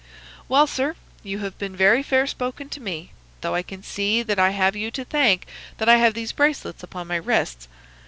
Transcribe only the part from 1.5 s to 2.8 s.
been very fair spoken to